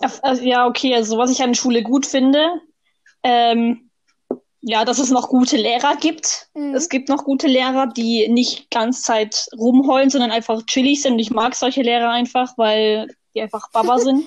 [0.00, 2.60] Ja, also, ja, okay, also was ich an der Schule gut finde,
[3.22, 3.85] ähm,
[4.68, 6.48] ja, dass es noch gute Lehrer gibt.
[6.54, 6.74] Mhm.
[6.74, 11.12] Es gibt noch gute Lehrer, die nicht ganz Zeit rumheulen, sondern einfach chillig sind.
[11.12, 14.24] Und ich mag solche Lehrer einfach, weil die einfach Baba sind.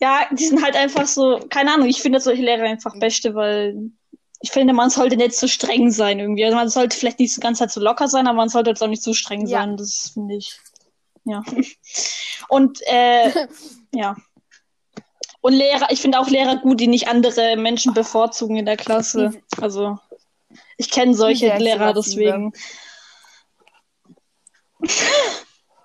[0.00, 3.90] ja, die sind halt einfach so, keine Ahnung, ich finde solche Lehrer einfach beste, weil
[4.40, 6.46] ich finde, man sollte nicht so streng sein irgendwie.
[6.46, 8.82] Also man sollte vielleicht nicht die ganze Zeit so locker sein, aber man sollte jetzt
[8.82, 9.60] auch nicht zu streng Ja.
[9.60, 9.76] sein.
[9.76, 10.58] Das finde ich.
[11.24, 11.42] Ja.
[12.48, 13.46] Und äh,
[13.92, 14.16] ja.
[15.40, 19.32] Und Lehrer, ich finde auch Lehrer gut, die nicht andere Menschen bevorzugen in der Klasse.
[19.60, 19.98] Also
[20.76, 22.52] ich kenne solche Sehr Lehrer deswegen.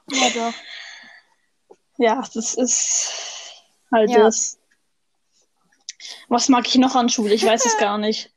[0.09, 0.53] Ja, doch.
[1.97, 3.11] Ja, das ist
[3.91, 4.23] halt Ja.
[4.23, 4.57] das.
[6.27, 7.33] Was mag ich noch an Schule?
[7.33, 8.31] Ich weiß es gar nicht.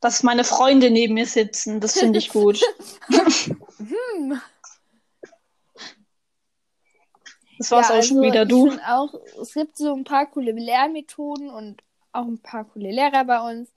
[0.00, 2.60] Dass meine Freunde neben mir sitzen, das finde ich gut.
[3.78, 4.40] Hm.
[7.58, 8.42] Das war's ja, auch schon also wieder.
[8.42, 8.70] ich Du?
[8.86, 13.52] Auch, es gibt so ein paar coole Lehrmethoden und auch ein paar coole Lehrer bei
[13.52, 13.70] uns.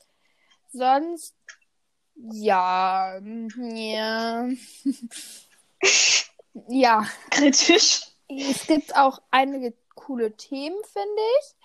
[0.71, 1.35] Sonst,
[2.15, 4.49] ja, mm, ja.
[6.67, 8.01] ja, Kritisch.
[8.27, 11.55] es gibt auch einige coole Themen, finde ich.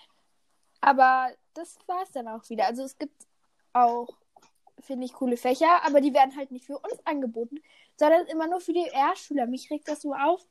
[0.81, 2.67] Aber das war's dann auch wieder.
[2.67, 3.25] Also es gibt
[3.73, 4.07] auch,
[4.79, 7.57] finde ich, coole Fächer, aber die werden halt nicht für uns angeboten,
[7.97, 9.47] sondern immer nur für die Erstschüler.
[9.47, 10.41] Mich regt das so auf.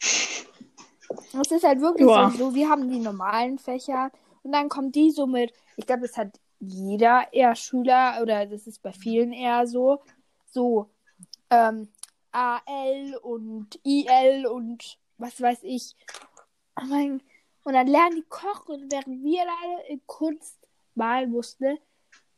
[0.00, 2.30] Es ist halt wirklich Ja.
[2.36, 4.10] so, wir haben die normalen Fächer
[4.42, 8.66] und dann kommt die so mit, ich glaube, das hat jeder eher Schüler oder das
[8.66, 10.02] ist bei vielen eher so,
[10.46, 10.90] so
[11.50, 11.88] ähm,
[12.32, 15.96] AL und IL und was weiß ich.
[16.80, 17.22] Oh mein,
[17.64, 20.58] und dann lernen die kochen und während wir alle in Kunst
[20.94, 21.78] malen mussten,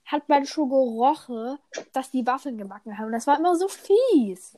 [0.04, 1.58] hat man schon gerochen,
[1.92, 3.12] dass die Waffeln gebacken haben.
[3.12, 4.56] Das war immer so fies.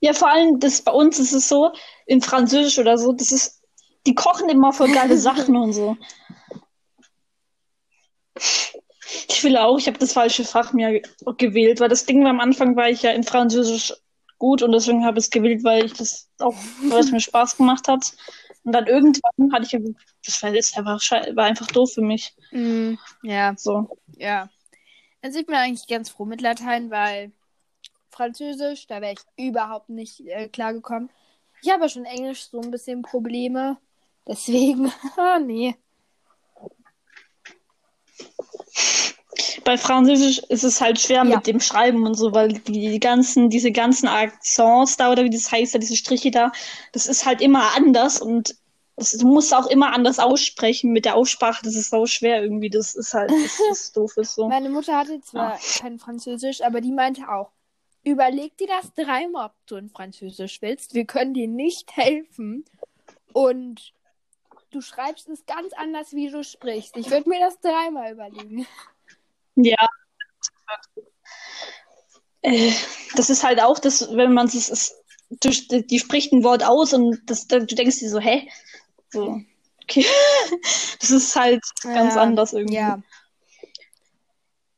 [0.00, 1.72] Ja, vor allem das bei uns ist es so,
[2.06, 3.62] in Französisch oder so, das ist,
[4.06, 5.96] die kochen immer voll geile Sachen und so.
[9.28, 11.00] Ich will auch, ich habe das falsche Fach mir
[11.38, 13.92] gewählt, weil das Ding war am Anfang war ich ja in Französisch
[14.38, 16.54] gut und deswegen habe ich es gewählt, weil ich das auch,
[16.88, 18.12] weil es mir Spaß gemacht hat.
[18.64, 21.00] Und dann irgendwann hatte ich, das war jetzt einfach,
[21.34, 22.34] war einfach doof für mich.
[23.22, 23.96] ja, So.
[24.16, 24.50] ja.
[25.22, 27.32] Also ich bin eigentlich ganz froh mit Latein, weil
[28.16, 31.10] Französisch, da wäre ich überhaupt nicht äh, klargekommen.
[31.62, 33.76] Ich habe ja schon Englisch so ein bisschen Probleme.
[34.26, 35.74] Deswegen, ah, nee.
[39.64, 41.36] Bei Französisch ist es halt schwer Ja.
[41.36, 45.50] mit dem Schreiben und so, weil die ganzen, diese ganzen Akzents da oder wie das
[45.50, 46.52] heißt, da, diese Striche da,
[46.92, 48.56] das ist halt immer anders und
[48.96, 52.70] das, du musst auch immer anders aussprechen mit der Aussprache, das ist so schwer irgendwie,
[52.70, 54.48] das ist halt, das ist doof ist so.
[54.48, 55.58] Meine Mutter hatte zwar Ah.
[55.80, 57.50] kein Französisch, aber die meinte auch,
[58.06, 60.94] überleg dir das dreimal, ob du in Französisch willst.
[60.94, 62.64] Wir können dir nicht helfen.
[63.32, 63.92] und
[64.70, 66.96] du schreibst es ganz anders, wie du sprichst.
[66.96, 68.66] Ich würde mir das dreimal überlegen.
[69.56, 69.88] Ja.
[72.42, 72.72] Äh,
[73.16, 74.94] das ist halt auch das, wenn man es ist,
[75.30, 78.48] du, die spricht ein Wort aus und das, du denkst dir so, hä?
[79.10, 79.40] So,
[79.82, 80.06] okay.
[81.00, 82.76] das ist halt ganz Ja, anders irgendwie.
[82.76, 83.02] Ja.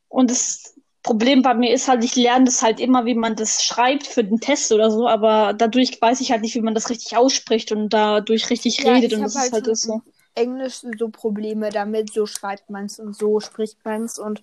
[0.09, 3.65] Und das Problem bei mir ist halt, ich lerne das halt immer, wie man das
[3.65, 6.91] schreibt für den Test oder so, aber dadurch weiß ich halt nicht, wie man das
[6.91, 10.03] richtig ausspricht und dadurch richtig Ja, redet und das ist halt halt so.
[10.35, 14.43] Englisch so Probleme damit, so schreibt man es und so spricht man es und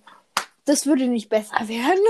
[0.64, 2.04] das würde nicht besser werden.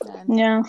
[0.28, 0.38] Nein.
[0.38, 0.62] Ja.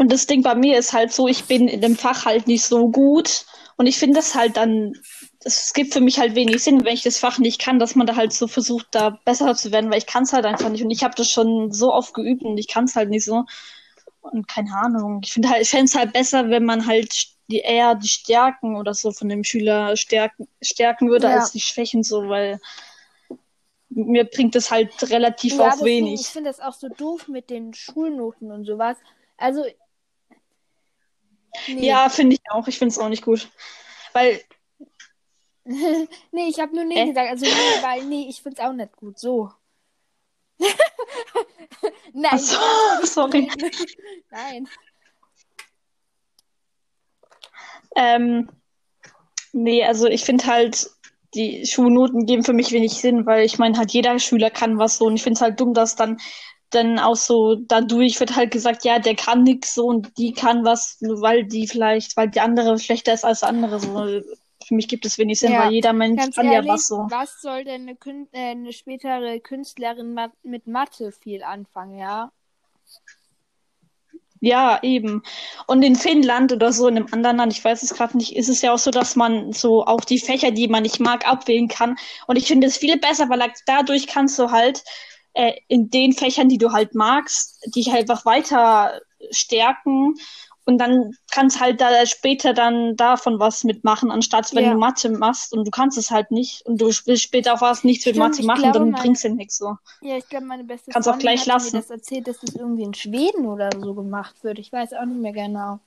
[0.00, 2.64] Und das Ding bei mir ist halt so, ich bin in dem Fach halt nicht
[2.64, 3.44] so gut.
[3.76, 4.94] Und ich finde das halt dann,
[5.44, 8.06] es gibt für mich halt wenig Sinn, wenn ich das Fach nicht kann, dass man
[8.06, 10.82] da halt so versucht, da besser zu werden, weil ich kann es halt einfach nicht.
[10.82, 13.44] Und ich habe das schon so oft geübt und ich kann es halt nicht so.
[14.22, 15.20] Und keine Ahnung.
[15.22, 17.12] Ich finde halt, ich fände es halt besser, wenn man halt
[17.48, 21.34] die eher die Stärken oder so von dem Schüler stärken, stärken würde, Ja.
[21.34, 22.58] als die Schwächen so, weil
[23.90, 26.22] mir bringt es halt relativ Ja, auch deswegen, wenig.
[26.22, 28.96] ich finde das auch so doof mit den Schulnoten und sowas.
[29.36, 29.62] Also,
[31.68, 31.86] nee.
[31.86, 32.66] Ja, finde ich auch.
[32.68, 33.50] Ich finde es auch nicht gut.
[34.12, 34.40] Weil,
[35.64, 37.06] nee, ich habe nur nee Äh?
[37.08, 37.30] gesagt.
[37.30, 39.18] Also, nee, weil, nee, ich finde es auch nicht gut.
[39.18, 39.50] So.
[42.12, 42.38] Nein.
[42.38, 42.56] So,
[43.04, 43.50] sorry.
[44.30, 44.68] Nein.
[47.96, 48.48] Ähm,
[49.52, 50.90] nee, also ich finde halt,
[51.34, 54.98] die Schulnoten geben für mich wenig Sinn, weil ich meine, halt jeder Schüler kann was
[54.98, 56.18] so und ich finde es halt dumm, dass dann
[56.70, 60.64] dann auch so dadurch wird halt gesagt, ja, der kann nix so und die kann
[60.64, 63.80] was, weil die vielleicht, weil die andere schlechter ist als andere.
[63.80, 64.22] So.
[64.66, 66.86] Für mich gibt es wenig Sinn, Ja, weil jeder Mensch Ganz kann ehrlich, ja was
[66.86, 67.06] so.
[67.10, 72.32] was soll denn eine, Kün äh, eine spätere Künstlerin ma mit Mathe viel anfangen, ja?
[74.42, 75.22] Ja, eben.
[75.66, 78.48] Und in Finnland oder so, in einem anderen Land, ich weiß es gerade nicht, ist
[78.48, 81.68] es ja auch so, dass man so auch die Fächer, die man nicht mag, abwählen
[81.68, 81.96] kann.
[82.26, 84.82] Und ich finde es viel besser, weil dadurch kannst du halt
[85.34, 90.14] äh, in den Fächern, die du halt magst, dich halt einfach weiter stärken.
[90.66, 94.72] Und dann kannst halt da später dann davon was mitmachen, anstatt wenn Ja.
[94.74, 97.82] du Mathe machst und du kannst es halt nicht und du willst später auch was
[97.82, 99.76] nichts mit Stimmt, Mathe ich machen, glaube, dann meine- bringt's dir nichts so.
[100.02, 101.76] Ja, ich glaube, meine beste Kannst auch Freundin gleich hat lassen.
[101.76, 104.58] mir das erzählt, dass das irgendwie in Schweden oder so gemacht wird.
[104.60, 105.80] Ich weiß auch nicht mehr genau.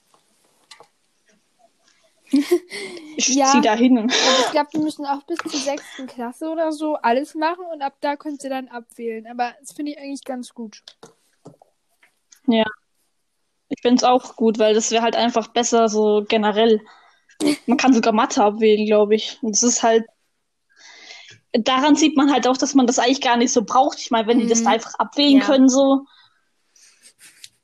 [3.15, 3.45] Ich Ja.
[3.51, 3.97] zieh da hin.
[3.99, 7.81] Und ich glaube, die müssen auch bis zur sechsten Klasse oder so alles machen und
[7.83, 9.27] ab da könnt ihr dann abwählen.
[9.27, 10.81] Aber das finde ich eigentlich ganz gut.
[13.69, 16.81] Ich finde es auch gut, weil das wäre halt einfach besser so generell.
[17.65, 19.37] Man kann sogar Mathe abwählen, glaube ich.
[19.41, 20.05] Und es ist halt.
[21.53, 23.99] Daran sieht man halt auch, dass man das eigentlich gar nicht so braucht.
[23.99, 24.65] Ich meine, wenn die das Mhm.
[24.65, 25.45] da einfach abwählen Ja.
[25.45, 26.05] können, so.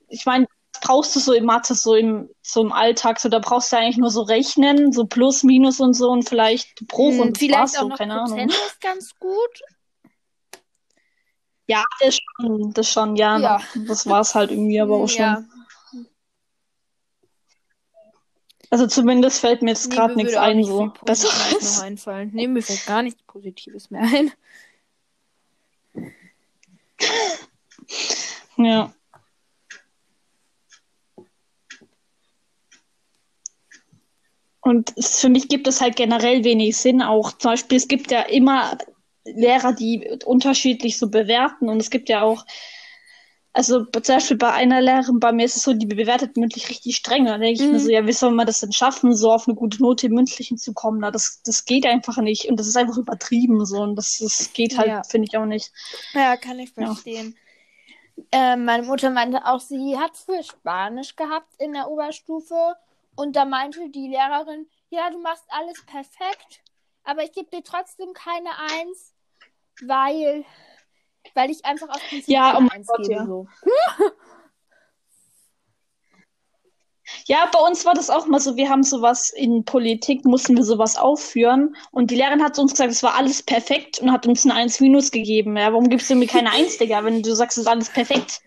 [0.09, 0.45] Ich meine,
[0.89, 3.97] brauchst du so im Mathe, so im, so im Alltag, so da brauchst du eigentlich
[3.97, 7.81] nur so rechnen, so Plus, Minus und so und vielleicht Bruch Hm, und vielleicht auch
[7.83, 8.65] so, noch keine Prozent Ahnung.
[8.65, 9.59] ist ganz gut.
[11.67, 13.37] Ja, das schon, das schon, ja.
[13.37, 13.61] Ja.
[13.87, 15.19] Das war's halt irgendwie aber Hm, auch schon.
[15.19, 15.43] Ja,
[18.71, 21.77] Also zumindest fällt mir jetzt gerade nichts ein, so besseres.
[21.77, 22.31] noch einfallen.
[22.33, 24.31] Nee, mir fällt gar nichts Positives mehr ein.
[28.57, 28.91] Ja.
[34.69, 37.31] Und es, für mich gibt es halt generell wenig Sinn auch.
[37.33, 38.77] Zum Beispiel, es gibt ja immer
[39.25, 41.69] Lehrer, die unterschiedlich so bewerten.
[41.69, 42.45] Und es gibt ja auch,
[43.51, 46.95] also zum Beispiel bei einer Lehrerin, bei mir ist es so, die bewertet mündlich richtig
[46.97, 47.25] streng.
[47.25, 47.83] Da denke ich mir Mhm.
[47.83, 50.57] so, ja, wie soll man das denn schaffen, so auf eine gute Note im Mündlichen
[50.57, 50.99] zu kommen?
[50.99, 52.45] Na, das, das geht einfach nicht.
[52.45, 53.81] Und das ist einfach übertrieben so.
[53.81, 55.01] Und das, das geht halt, Ja.
[55.03, 55.71] finde ich auch nicht.
[56.13, 56.85] Ja, kann ich Ja.
[56.85, 57.35] verstehen.
[58.31, 62.75] Ähm, meine Mutter meinte auch, sie hat für Spanisch gehabt in der Oberstufe
[63.19, 66.61] und da meinte die Lehrerin, ja, du machst alles perfekt,
[67.03, 69.13] aber ich gebe dir trotzdem keine Eins,
[69.81, 70.45] weil,
[71.33, 73.13] weil ich einfach aus Prinzip Ja, oh Eins Gott, gebe.
[73.13, 73.25] ja.
[73.25, 73.47] So.
[77.25, 80.63] Ja, bei uns war das auch mal so, wir haben sowas in Politik, mussten wir
[80.63, 84.45] sowas aufführen und die Lehrerin hat uns gesagt, es war alles perfekt und hat uns
[84.45, 85.57] ein 1 minus gegeben.
[85.57, 88.41] Ja, warum gibst du mir keine 1, Digga, wenn du sagst, es ist alles perfekt?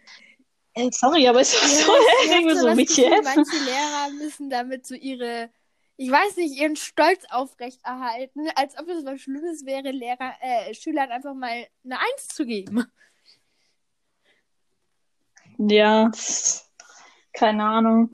[0.75, 3.11] Äh, sorry, aber es war Ja, so, hab so, das Mädchen.
[3.11, 5.51] Gefühl, manche Lehrer müssen damit so ihre,
[5.97, 11.11] ich weiß nicht, ihren Stolz aufrechterhalten, als ob es was Schlimmes wäre, Lehrer, äh, Schülern
[11.11, 12.87] einfach mal eine Eins zu geben.
[15.59, 16.11] Ja,
[17.35, 18.11] keine Ahnung.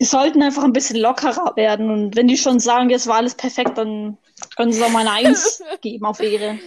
[0.00, 1.90] Die sollten einfach ein bisschen lockerer werden.
[1.90, 4.16] Und wenn die schon sagen, jetzt war alles perfekt, dann
[4.56, 6.58] können sie doch mal eine Eins geben auf Ehre.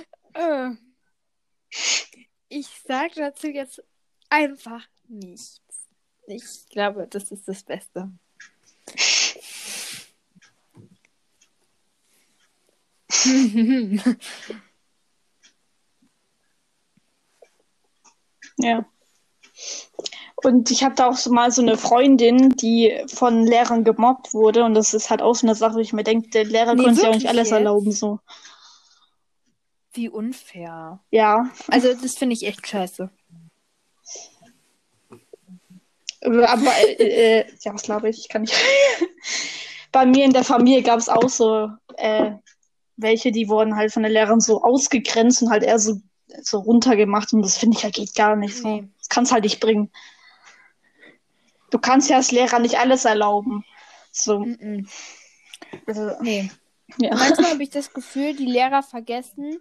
[2.56, 3.84] Ich sage dazu jetzt
[4.30, 5.60] einfach nichts.
[6.28, 8.12] Ich glaube, das ist das Beste.
[18.58, 18.86] Ja.
[20.36, 24.64] Und ich hatte auch so mal so eine Freundin, die von Lehrern gemobbt wurde.
[24.64, 26.84] Und das ist halt auch so eine Sache, wo ich mir denke, der Lehrer Nee,
[26.84, 27.58] konnte sich auch nicht alles jetzt?
[27.58, 27.92] erlauben.
[27.92, 28.20] So.
[29.94, 31.00] Wie unfair.
[31.12, 31.50] Ja.
[31.68, 33.10] Also, das finde ich echt scheiße.
[36.22, 38.20] Aber, äh, äh, ja, was glaube ich?
[38.20, 38.56] Ich kann nicht.
[39.92, 42.32] Bei mir in der Familie gab es auch so äh,
[42.98, 46.02] welche, die wurden halt von den Lehrern so ausgegrenzt und halt eher so,
[46.42, 47.34] so runtergemacht.
[47.34, 48.68] Und das finde ich halt geht gar nicht so.
[48.68, 48.88] Nee.
[49.00, 49.92] Das kann's halt nicht bringen.
[51.72, 53.66] Du kannst ja als Lehrer nicht alles erlauben.
[54.12, 54.40] So.
[54.40, 54.88] Mm-mm.
[55.88, 56.52] Also, Nee.
[56.98, 57.16] Ja.
[57.16, 59.58] Manchmal habe ich das Gefühl, die Lehrer vergessen,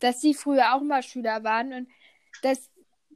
[0.00, 1.88] dass sie früher auch mal Schüler waren und
[2.42, 2.70] das,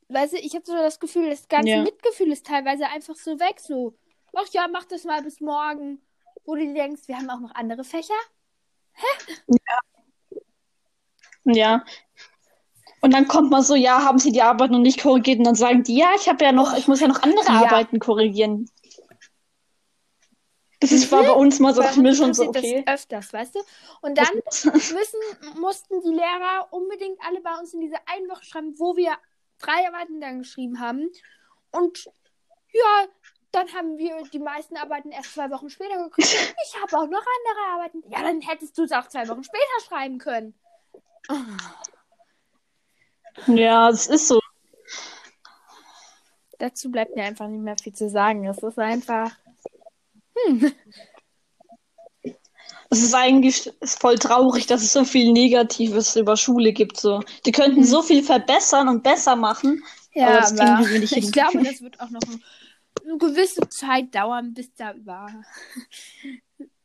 [0.09, 1.83] weißt du, ich habe so das Gefühl, das ganze Ja.
[1.83, 3.95] Mitgefühl ist teilweise einfach so weg, so,
[4.35, 6.01] ach ja, mach das mal bis morgen,
[6.45, 8.15] wo du dir denkst, wir haben auch noch andere Fächer.
[11.45, 11.85] Ja.
[13.03, 15.39] Und dann kommt man so, ja, haben sie die Arbeit noch nicht korrigiert?
[15.39, 17.63] Und dann sagen die, ja, ich habe ja noch, ich muss ja noch andere Ja.
[17.63, 18.69] Arbeiten korrigieren.
[20.81, 22.83] Das ist war bei uns mal so, ich mir schon so, okay.
[22.87, 23.61] das öfters, weißt du?
[24.01, 24.35] Und dann
[24.73, 25.21] müssen,
[25.61, 29.13] mussten die Lehrer unbedingt alle bei uns in diese eine Woche schreiben, wo wir
[29.59, 31.11] drei Arbeiten dann geschrieben haben.
[31.71, 32.07] Und
[32.73, 33.07] ja,
[33.53, 36.29] dann haben wir die meisten Arbeiten erst zwei Wochen später gekriegt.
[36.65, 38.03] Ich habe auch noch andere Arbeiten.
[38.09, 40.55] Ja, dann hättest du es auch zwei Wochen später schreiben können.
[43.47, 44.41] Ja, es ist so.
[46.59, 48.47] Dazu bleibt mir einfach nicht mehr viel zu sagen.
[48.47, 49.33] Es ist einfach.
[52.93, 56.99] Es ist eigentlich ist voll traurig, dass es so viel Negatives über Schule gibt.
[56.99, 57.23] So.
[57.47, 59.85] Die könnten so viel verbessern und besser machen.
[60.13, 61.31] Ja, Aber aber ich hin.
[61.33, 62.43] glaube, das wird auch noch ein-
[63.05, 65.29] eine gewisse Zeit dauern, bis da über.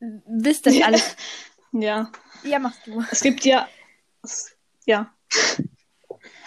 [0.28, 0.86] bis das Ja.
[0.86, 1.16] alles.
[1.72, 2.10] Ja.
[2.42, 3.04] Ja, machst du.
[3.10, 3.68] Es gibt ja.
[4.22, 5.12] Es, ja.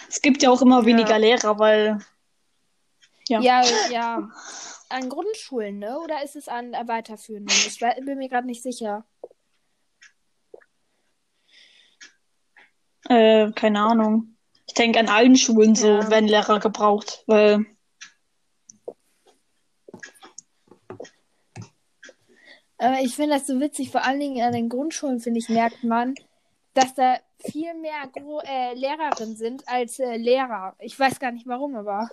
[0.08, 1.98] Es gibt ja auch immer weniger Lehrer, weil.
[3.28, 3.40] Ja.
[3.40, 4.28] Ja, ja.
[4.90, 6.00] An Grundschulen, ne?
[6.00, 7.56] Oder ist es an weiterführenden?
[7.66, 9.06] Ich bin mir gerade nicht sicher.
[13.08, 14.36] Äh, keine Ahnung.
[14.66, 16.10] Ich denke, an allen Schulen so Ja.
[16.10, 17.66] werden Lehrer gebraucht, weil.
[22.78, 25.84] Aber ich finde das so witzig, vor allen Dingen an den Grundschulen, finde ich, merkt
[25.84, 26.14] man,
[26.74, 30.74] dass da viel mehr Gro äh, Lehrerinnen sind als äh, Lehrer.
[30.78, 32.08] Ich weiß gar nicht warum, aber.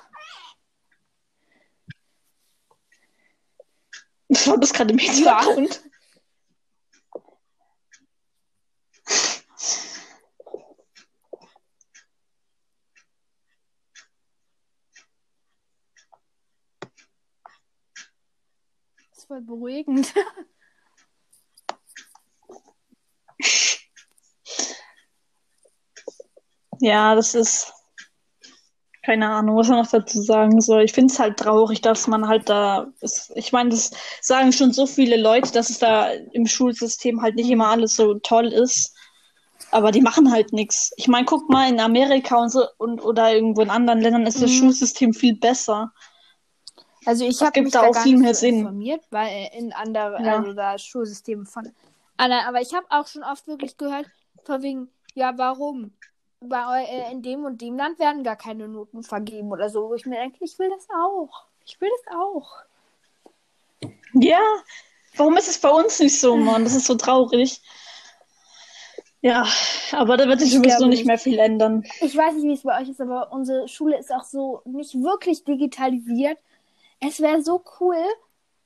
[4.29, 4.99] Was war das gerade im.
[4.99, 5.81] Hintergrund?
[19.13, 20.13] Das voll beruhigend.
[26.79, 27.73] Ja, das ist.
[29.07, 30.83] Keine Ahnung, was man noch dazu sagen soll.
[30.83, 32.87] Ich finde es halt traurig, dass man halt da.
[32.99, 37.35] Ist, ich meine, das sagen schon so viele Leute, dass es da im Schulsystem halt
[37.35, 38.93] nicht immer alles so toll ist.
[39.71, 40.91] Aber die machen halt nichts.
[40.97, 44.41] Ich meine, guck mal, in Amerika und so und oder irgendwo in anderen Ländern ist
[44.41, 44.55] das Mhm.
[44.59, 45.93] Schulsystem viel besser.
[47.05, 48.57] Also ich Das habe mich da da auch viel mehr so Sinn.
[48.59, 50.39] informiert, weil in anderen, Ja.
[50.39, 51.71] also da Schulsysteme von
[52.17, 54.07] anderen, aber ich habe auch schon oft wirklich gehört,
[54.43, 55.93] von wegen, ja, warum?
[56.39, 60.05] Bei, äh, in dem und dem Land werden gar keine Noten vergeben oder so, ich
[60.05, 61.45] mir denke, ich will das auch.
[61.65, 62.47] Ich will das auch.
[64.13, 64.39] Ja,
[65.15, 66.63] warum ist es bei uns nicht so, Mann?
[66.63, 67.61] Das ist so traurig.
[69.21, 69.45] Ja,
[69.91, 71.05] aber da wird sich Ich sowieso nicht.
[71.05, 71.83] mehr viel ändern.
[72.01, 74.93] Ich weiß nicht, wie es bei euch ist, aber unsere Schule ist auch so nicht
[75.01, 76.37] wirklich digitalisiert.
[76.99, 77.97] Es wäre so cool,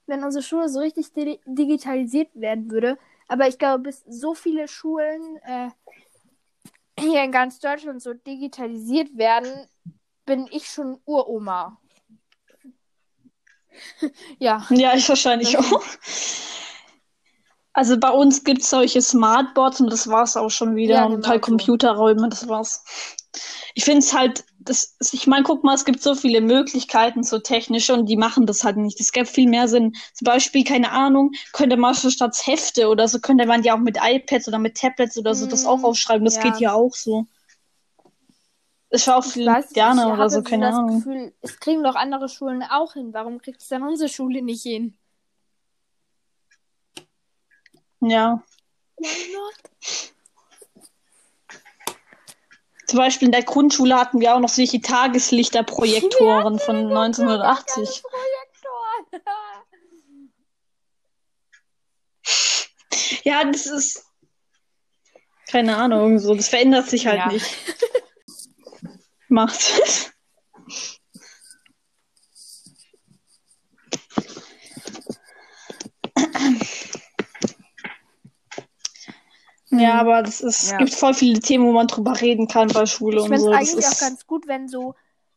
[0.08, 2.98] wenn unsere Schule so richtig di digitalisiert werden würde.
[3.28, 5.70] Aber ich glaube, bis so viele Schulen äh,
[7.02, 9.68] hier in ganz Deutschland so digitalisiert werden,
[10.26, 11.78] bin ich schon Uroma.
[14.40, 14.66] ja.
[14.70, 15.84] Ja, ich wahrscheinlich auch.
[17.74, 20.96] Also bei uns gibt es solche Smartboards und das war's auch schon wieder.
[20.96, 21.52] Ja, und genau halt so.
[21.52, 22.84] Computerräume, das war's.
[23.76, 27.40] Ich finde es halt, das, ich meine, guck mal, es gibt so viele Möglichkeiten, so
[27.40, 29.00] technische, und die machen das halt nicht.
[29.00, 29.94] Es gäbe viel mehr Sinn.
[30.14, 33.80] Zum Beispiel, keine Ahnung, könnte man schon statt Hefte oder so, könnte man ja auch
[33.80, 36.26] mit iPads oder mit Tablets oder so das Mm, auch aufschreiben.
[36.26, 36.44] Das ja.
[36.44, 37.26] geht ja auch so.
[38.92, 40.98] Ich war auch viel gerne ich oder habe so, keine das Ahnung.
[40.98, 43.14] Gefühl, es kriegen doch andere Schulen auch hin.
[43.14, 44.98] Warum kriegt es dann unsere Schule nicht hin?
[48.02, 48.44] Ja.
[48.98, 50.12] Why not?
[52.92, 58.04] Zum Beispiel in der Grundschule hatten wir auch noch solche Tageslichterprojektoren von 1980.
[58.04, 58.72] Projektor.
[63.24, 64.04] Ja, das ist.
[65.50, 66.36] Keine Ahnung, so.
[66.36, 67.28] Das verändert sich halt Ja.
[67.32, 67.46] nicht.
[69.30, 70.12] Macht es.
[79.72, 80.74] Ja, aber das ist, Ja.
[80.74, 83.38] es gibt voll viele Themen, wo man drüber reden kann bei Schule Ich und finde
[83.38, 83.52] es so.
[83.52, 84.96] Das eigentlich auch ganz gut, wenn so,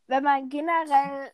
[0.09, 1.31] wenn man generell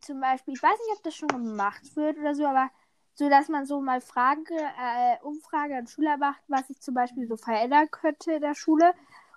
[0.00, 2.70] zum Beispiel, ich weiß nicht, ob das schon gemacht wird oder so, aber
[3.14, 7.26] so, dass man so mal Frage, äh, Umfrage an Schüler macht, was sich zum Beispiel
[7.26, 8.92] so verändern könnte in der Schule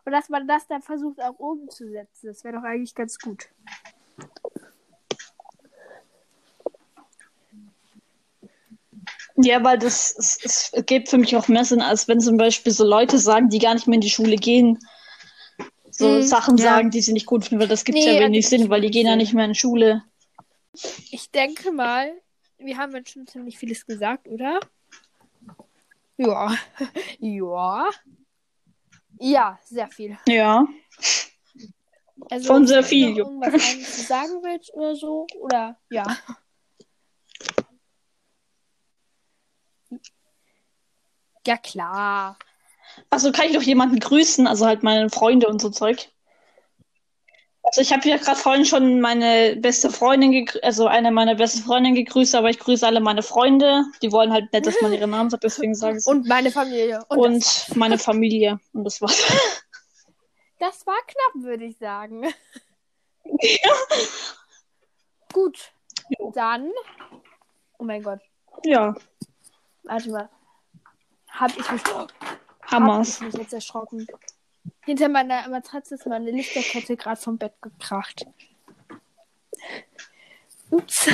[0.06, 2.28] und dass man das dann versucht auch umzusetzen.
[2.28, 3.50] Das wäre doch eigentlich ganz gut.
[9.46, 12.72] Ja, weil das es, es ergibt für mich auch mehr Sinn, als wenn zum Beispiel
[12.72, 14.80] so Leute sagen, die gar nicht mehr in die Schule gehen,
[15.90, 16.64] so Mhm, Sachen ja.
[16.64, 18.82] sagen, die sie nicht gut finden, weil das gibt Nee, ja wenig ergibt Sinn, weil
[18.82, 20.04] die wenig gehen ja nicht mehr in Schule.
[21.12, 22.12] Ich denke mal,
[22.58, 24.60] wir haben jetzt schon ziemlich vieles gesagt, oder?
[26.18, 26.56] Ja.
[27.20, 27.90] ja.
[29.20, 30.18] Ja, sehr viel.
[30.28, 30.66] Ja.
[32.30, 35.28] Also, Von sehr viel, irgendwas sagen willst oder so?
[35.40, 36.06] Oder ja.
[41.46, 42.38] Ja, klar.
[43.10, 46.10] Also kann ich doch jemanden grüßen, also halt meine Freunde und so Zeug.
[47.64, 51.96] Also ich habe ja gerade vorhin schon meine beste Freundin, also eine meiner besten Freundinnen
[51.96, 53.86] gegrüßt, aber ich grüße alle meine Freunde.
[54.02, 56.08] Die wollen halt nicht, dass man ihren Namen sagt, deswegen sage ich es.
[56.08, 57.06] Und meine Familie.
[57.10, 58.60] Und, Und, meine Familie.
[58.74, 59.24] Und das war's.
[60.60, 62.34] das war knapp, würde ich sagen.
[65.32, 65.72] Gut.
[66.10, 66.32] Jo.
[66.34, 66.72] Dann.
[67.78, 68.20] Oh mein Gott.
[68.66, 68.96] Ja,
[69.84, 70.30] Warte mal.
[71.32, 71.84] Hab ich mich.
[71.86, 72.12] Hab
[72.72, 73.16] Hammers.
[73.16, 74.08] ich mich jetzt erschrocken.
[74.82, 78.26] Hinter meiner Matratze ist meine Lichterkette gerade vom Bett gekracht.
[80.70, 81.10] Ups.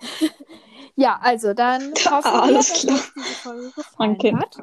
[0.96, 2.96] ja, also dann hoffen wir, Alles dass klar.
[2.96, 4.38] euch diese Folge gefallen Danke.
[4.38, 4.56] hat.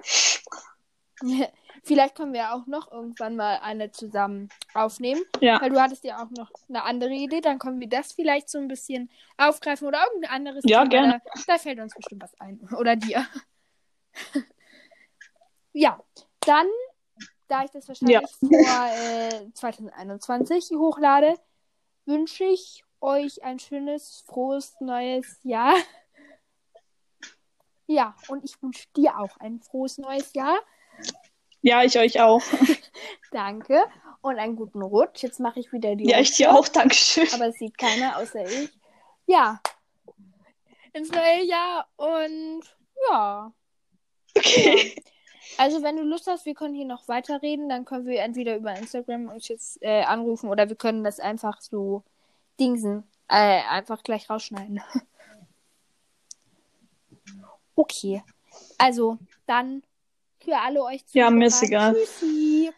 [1.83, 5.21] Vielleicht können wir auch noch irgendwann mal eine zusammen aufnehmen.
[5.39, 7.39] Ja, Weil du hattest ja auch noch eine andere Idee.
[7.41, 10.89] Dann können wir das vielleicht so ein bisschen aufgreifen oder irgendein anderes Ja, Thema.
[10.89, 11.21] gerne.
[11.47, 12.59] Da fällt uns bestimmt was ein.
[12.77, 13.25] Oder dir.
[15.73, 15.99] ja,
[16.41, 16.67] dann,
[17.47, 21.35] da ich das wahrscheinlich vor äh, 2021 hochlade,
[22.05, 25.75] wünsche ich euch ein schönes, frohes neues Jahr.
[27.91, 30.59] Ja, und ich wünsche dir auch ein frohes neues Jahr.
[31.61, 32.43] ja, ich euch auch.
[33.31, 33.83] Danke.
[34.21, 35.23] Und einen guten Rutsch.
[35.23, 36.67] Jetzt mache ich wieder die Ja, ich dir auch.
[36.67, 37.27] Dankeschön.
[37.33, 38.69] Aber es sieht keiner außer ich.
[39.25, 39.59] Ja.
[40.93, 42.61] Ins neue Jahr und
[43.09, 43.51] ja.
[44.39, 44.93] Okay.
[44.95, 45.01] ja.
[45.57, 48.77] Also wenn du Lust hast, wir können hier noch weiterreden, dann können wir entweder über
[48.77, 52.03] Instagram uns jetzt äh, anrufen oder wir können das einfach so
[52.57, 53.03] dingsen.
[53.27, 54.79] Äh, einfach gleich rausschneiden.
[57.75, 58.23] okay.
[58.77, 59.17] Also,
[59.47, 59.83] dann
[60.41, 61.93] für alle euch Ja, mir ist egal.
[61.93, 62.71] Tschüssi.